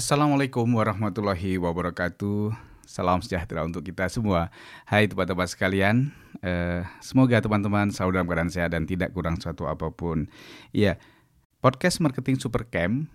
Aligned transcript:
Assalamualaikum 0.00 0.64
warahmatullahi 0.64 1.60
wabarakatuh. 1.60 2.56
Salam 2.88 3.20
sejahtera 3.20 3.68
untuk 3.68 3.84
kita 3.84 4.08
semua. 4.08 4.48
Hai 4.88 5.04
teman-teman 5.04 5.44
sekalian, 5.44 6.08
eh, 6.40 6.88
semoga 7.04 7.36
teman-teman 7.36 7.92
selalu 7.92 8.16
dalam 8.16 8.24
keadaan 8.24 8.48
sehat 8.48 8.72
dan 8.72 8.88
tidak 8.88 9.12
kurang 9.12 9.36
suatu 9.36 9.68
apa 9.68 9.92
pun. 9.92 10.24
Ya, 10.72 10.96
podcast 11.60 12.00
Marketing 12.00 12.40
Supercamp 12.40 13.12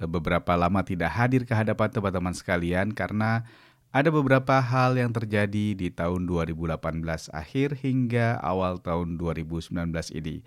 eh, 0.00 0.08
beberapa 0.08 0.56
lama 0.56 0.80
tidak 0.80 1.12
hadir 1.12 1.44
ke 1.44 1.52
hadapan 1.52 1.92
teman-teman 1.92 2.32
sekalian 2.32 2.96
karena 2.96 3.44
ada 3.92 4.08
beberapa 4.08 4.64
hal 4.64 4.96
yang 4.96 5.12
terjadi 5.12 5.76
di 5.76 5.92
tahun 5.92 6.24
2018 6.24 7.04
akhir 7.36 7.84
hingga 7.84 8.40
awal 8.40 8.80
tahun 8.80 9.20
2019 9.20 9.76
ini. 10.16 10.40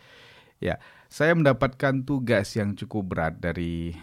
Ya, 0.57 0.81
saya 1.05 1.37
mendapatkan 1.37 2.01
tugas 2.01 2.57
yang 2.57 2.73
cukup 2.73 3.13
berat 3.13 3.37
dari 3.37 3.93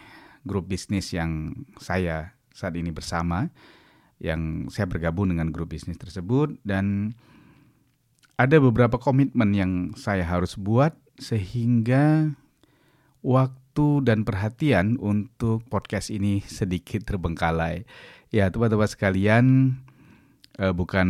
grup 0.44 0.68
bisnis 0.68 1.10
yang 1.10 1.52
saya 1.80 2.36
saat 2.54 2.76
ini 2.78 2.94
bersama 2.94 3.50
yang 4.22 4.70
saya 4.70 4.86
bergabung 4.86 5.34
dengan 5.34 5.50
grup 5.50 5.74
bisnis 5.74 5.98
tersebut 5.98 6.56
dan 6.62 7.16
ada 8.38 8.58
beberapa 8.58 8.98
komitmen 8.98 9.54
yang 9.54 9.72
saya 9.94 10.22
harus 10.26 10.54
buat 10.58 10.94
sehingga 11.18 12.34
waktu 13.22 13.86
dan 14.06 14.22
perhatian 14.26 14.98
untuk 14.98 15.66
podcast 15.70 16.10
ini 16.10 16.42
sedikit 16.42 17.06
terbengkalai. 17.06 17.86
Ya, 18.34 18.50
teman-teman 18.50 18.90
sekalian, 18.90 19.44
eh, 20.58 20.74
bukan 20.74 21.08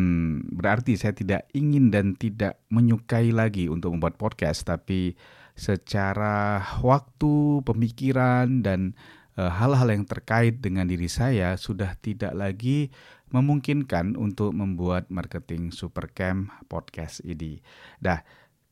berarti 0.53 1.01
saya 1.01 1.17
tidak 1.17 1.49
ingin 1.57 1.89
dan 1.89 2.13
tidak 2.17 2.61
menyukai 2.69 3.33
lagi 3.33 3.73
untuk 3.73 3.97
membuat 3.97 4.21
podcast, 4.21 4.69
tapi 4.69 5.17
secara 5.57 6.61
waktu, 6.85 7.65
pemikiran 7.65 8.61
dan 8.61 8.93
hal-hal 9.35 9.89
yang 9.91 10.07
terkait 10.07 10.63
dengan 10.63 10.87
diri 10.87 11.11
saya 11.11 11.59
sudah 11.59 11.99
tidak 11.99 12.35
lagi 12.35 12.95
memungkinkan 13.35 14.15
untuk 14.15 14.55
membuat 14.55 15.11
marketing 15.11 15.75
supercamp 15.75 16.55
podcast 16.71 17.19
ini. 17.27 17.59
Nah, 17.99 18.23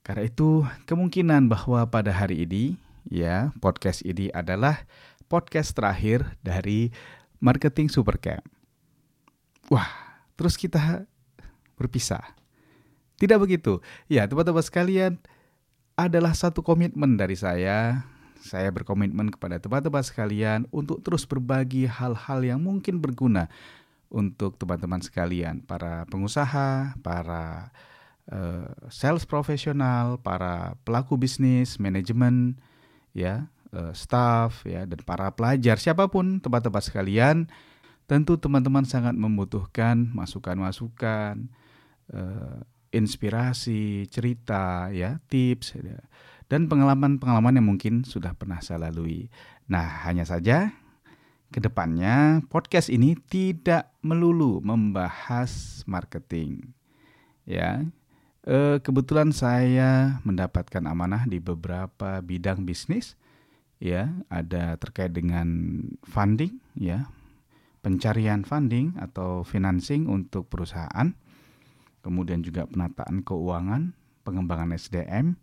karena 0.06 0.30
itu 0.30 0.62
kemungkinan 0.86 1.50
bahwa 1.50 1.82
pada 1.90 2.14
hari 2.14 2.46
ini 2.46 2.78
ya 3.10 3.50
podcast 3.58 4.06
ini 4.06 4.30
adalah 4.30 4.86
podcast 5.26 5.74
terakhir 5.74 6.38
dari 6.46 6.94
marketing 7.42 7.90
supercamp. 7.90 8.46
Wah, 9.66 9.90
terus 10.38 10.54
kita 10.54 11.06
berpisah. 11.74 12.22
Tidak 13.18 13.38
begitu. 13.38 13.82
Ya, 14.06 14.26
teman-teman 14.26 14.62
sekalian, 14.62 15.18
adalah 15.98 16.32
satu 16.32 16.64
komitmen 16.64 17.20
dari 17.20 17.36
saya 17.36 18.06
saya 18.42 18.68
berkomitmen 18.74 19.30
kepada 19.30 19.62
teman-teman 19.62 20.02
sekalian 20.02 20.66
untuk 20.74 20.98
terus 21.00 21.22
berbagi 21.22 21.86
hal-hal 21.86 22.42
yang 22.42 22.58
mungkin 22.58 22.98
berguna 22.98 23.46
untuk 24.12 24.60
teman-teman 24.60 25.00
sekalian, 25.00 25.64
para 25.64 26.04
pengusaha, 26.10 26.92
para 27.00 27.72
uh, 28.28 28.68
sales 28.92 29.24
profesional, 29.24 30.20
para 30.20 30.76
pelaku 30.84 31.16
bisnis, 31.16 31.80
manajemen, 31.80 32.60
ya, 33.16 33.48
uh, 33.72 33.94
staff, 33.96 34.68
ya, 34.68 34.84
dan 34.84 35.00
para 35.06 35.32
pelajar, 35.32 35.80
siapa 35.80 36.10
pun 36.12 36.42
teman-teman 36.44 36.84
sekalian, 36.84 37.36
tentu 38.04 38.36
teman-teman 38.36 38.84
sangat 38.84 39.16
membutuhkan 39.16 40.12
masukan-masukan, 40.12 41.48
uh, 42.12 42.60
inspirasi, 42.92 44.04
cerita, 44.12 44.92
ya, 44.92 45.16
tips, 45.32 45.80
ya 45.80 46.04
dan 46.52 46.68
pengalaman-pengalaman 46.68 47.56
yang 47.56 47.64
mungkin 47.72 48.04
sudah 48.04 48.36
pernah 48.36 48.60
saya 48.60 48.92
lalui. 48.92 49.32
Nah, 49.72 50.04
hanya 50.04 50.28
saja 50.28 50.68
ke 51.48 51.64
depannya 51.64 52.44
podcast 52.52 52.92
ini 52.92 53.16
tidak 53.16 53.88
melulu 54.04 54.60
membahas 54.60 55.80
marketing. 55.88 56.76
Ya, 57.48 57.88
e, 58.44 58.84
kebetulan 58.84 59.32
saya 59.32 60.20
mendapatkan 60.28 60.84
amanah 60.84 61.24
di 61.24 61.40
beberapa 61.40 62.20
bidang 62.20 62.68
bisnis. 62.68 63.16
Ya, 63.80 64.12
ada 64.28 64.76
terkait 64.76 65.16
dengan 65.16 65.48
funding, 66.04 66.60
ya, 66.76 67.08
pencarian 67.80 68.44
funding 68.44 68.92
atau 69.00 69.40
financing 69.40 70.04
untuk 70.04 70.52
perusahaan, 70.52 71.16
kemudian 72.04 72.44
juga 72.44 72.68
penataan 72.68 73.24
keuangan, 73.24 73.96
pengembangan 74.22 74.76
SDM, 74.76 75.34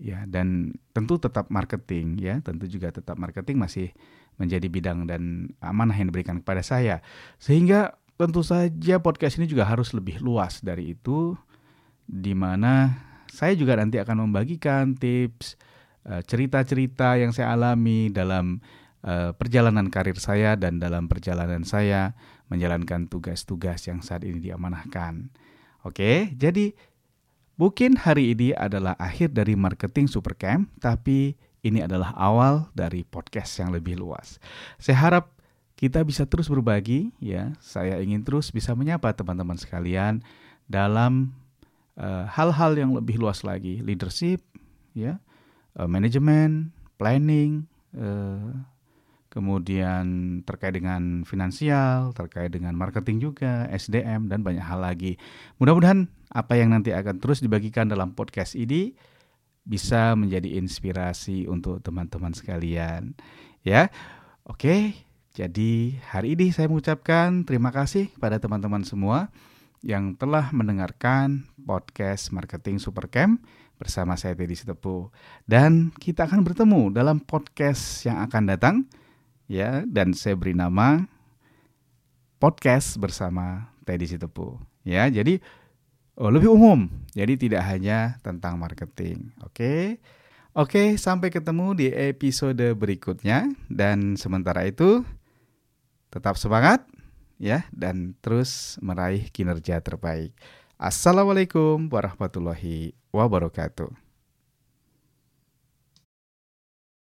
ya 0.00 0.24
dan 0.24 0.72
tentu 0.96 1.20
tetap 1.20 1.52
marketing 1.52 2.16
ya 2.16 2.40
tentu 2.40 2.64
juga 2.64 2.88
tetap 2.88 3.20
marketing 3.20 3.60
masih 3.60 3.88
menjadi 4.40 4.66
bidang 4.72 5.04
dan 5.04 5.52
amanah 5.60 5.92
yang 5.92 6.08
diberikan 6.08 6.40
kepada 6.40 6.64
saya 6.64 7.04
sehingga 7.36 8.00
tentu 8.16 8.40
saja 8.40 8.96
podcast 9.04 9.36
ini 9.36 9.44
juga 9.44 9.68
harus 9.68 9.92
lebih 9.92 10.24
luas 10.24 10.64
dari 10.64 10.96
itu 10.96 11.36
di 12.08 12.32
mana 12.32 12.96
saya 13.28 13.52
juga 13.52 13.76
nanti 13.76 14.00
akan 14.00 14.26
membagikan 14.26 14.96
tips 14.96 15.60
eh, 16.08 16.24
cerita-cerita 16.24 17.20
yang 17.20 17.36
saya 17.36 17.52
alami 17.52 18.08
dalam 18.08 18.58
uh, 19.04 19.32
perjalanan 19.36 19.88
karir 19.88 20.16
saya 20.20 20.56
dan 20.56 20.80
dalam 20.80 21.08
perjalanan 21.08 21.64
saya 21.64 22.12
menjalankan 22.52 23.06
tugas-tugas 23.08 23.86
yang 23.86 24.02
saat 24.04 24.26
ini 24.26 24.42
diamanahkan. 24.42 25.30
Oke, 25.86 26.34
jadi 26.36 26.76
Mungkin 27.60 28.00
hari 28.00 28.32
ini 28.32 28.56
adalah 28.56 28.96
akhir 28.96 29.36
dari 29.36 29.52
marketing 29.52 30.08
Supercamp, 30.08 30.72
tapi 30.80 31.36
ini 31.60 31.84
adalah 31.84 32.16
awal 32.16 32.72
dari 32.72 33.04
podcast 33.04 33.52
yang 33.60 33.68
lebih 33.68 34.00
luas. 34.00 34.40
Saya 34.80 34.96
harap 34.96 35.28
kita 35.76 36.00
bisa 36.00 36.24
terus 36.24 36.48
berbagi 36.48 37.12
ya. 37.20 37.52
Saya 37.60 38.00
ingin 38.00 38.24
terus 38.24 38.48
bisa 38.48 38.72
menyapa 38.72 39.12
teman-teman 39.12 39.60
sekalian 39.60 40.24
dalam 40.72 41.36
eh, 42.00 42.24
hal-hal 42.32 42.72
uh, 42.72 42.80
yang 42.80 42.90
lebih 42.96 43.20
luas 43.20 43.44
lagi, 43.44 43.84
leadership 43.84 44.40
ya, 44.96 45.20
uh, 45.76 45.84
manajemen, 45.84 46.72
planning, 46.96 47.68
uh, 47.92 48.56
kemudian 49.28 50.40
terkait 50.48 50.80
dengan 50.80 51.28
finansial, 51.28 52.16
terkait 52.16 52.56
dengan 52.56 52.72
marketing 52.72 53.20
juga, 53.20 53.68
SDM 53.68 54.32
dan 54.32 54.40
banyak 54.40 54.64
hal 54.64 54.80
lagi. 54.80 55.20
Mudah-mudahan 55.60 56.08
apa 56.30 56.54
yang 56.54 56.70
nanti 56.70 56.94
akan 56.94 57.18
terus 57.18 57.42
dibagikan 57.42 57.90
dalam 57.90 58.14
podcast 58.14 58.54
ini 58.54 58.94
bisa 59.66 60.14
menjadi 60.14 60.56
inspirasi 60.56 61.50
untuk 61.50 61.82
teman-teman 61.82 62.32
sekalian. 62.32 63.18
Ya. 63.66 63.92
Oke, 64.48 64.96
jadi 65.36 66.00
hari 66.10 66.34
ini 66.34 66.50
saya 66.50 66.66
mengucapkan 66.66 67.44
terima 67.46 67.70
kasih 67.70 68.10
kepada 68.14 68.40
teman-teman 68.40 68.82
semua 68.82 69.30
yang 69.84 70.16
telah 70.16 70.50
mendengarkan 70.50 71.46
podcast 71.60 72.34
Marketing 72.34 72.80
Supercamp 72.82 73.38
bersama 73.78 74.16
saya 74.18 74.34
Teddy 74.34 74.56
Sitepu. 74.56 75.12
Dan 75.44 75.92
kita 75.94 76.26
akan 76.26 76.42
bertemu 76.42 76.90
dalam 76.90 77.22
podcast 77.22 78.02
yang 78.08 78.18
akan 78.26 78.42
datang 78.48 78.76
ya 79.50 79.82
dan 79.82 80.14
saya 80.14 80.38
beri 80.38 80.54
nama 80.54 81.10
podcast 82.38 82.94
bersama 83.02 83.74
Teddy 83.82 84.06
Sitepu 84.06 84.62
ya 84.86 85.10
jadi 85.10 85.42
lebih 86.18 86.50
umum. 86.54 86.90
Jadi 87.14 87.48
tidak 87.48 87.62
hanya 87.68 88.18
tentang 88.24 88.58
marketing. 88.58 89.30
Oke. 89.46 90.02
Oke 90.50 90.98
sampai 90.98 91.30
ketemu 91.30 91.78
di 91.78 91.86
episode 91.94 92.74
berikutnya. 92.74 93.50
Dan 93.70 94.18
sementara 94.18 94.66
itu 94.66 95.06
tetap 96.10 96.34
semangat 96.34 96.82
ya 97.38 97.64
dan 97.70 98.18
terus 98.18 98.76
meraih 98.82 99.30
kinerja 99.30 99.78
terbaik. 99.78 100.34
Assalamualaikum 100.80 101.88
warahmatullahi 101.92 102.96
wabarakatuh 103.14 104.09